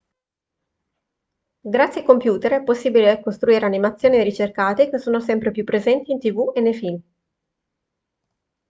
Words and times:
grazie 1.59 1.99
ai 1.99 2.05
computer 2.07 2.53
è 2.53 2.63
possibile 2.63 3.21
costruire 3.21 3.67
animazioni 3.67 4.23
ricercate 4.23 4.89
che 4.89 4.97
sono 4.97 5.19
sempre 5.19 5.51
più 5.51 5.63
presenti 5.63 6.11
in 6.11 6.17
tv 6.17 6.53
e 6.55 6.59
nei 6.61 6.73
film 6.73 6.99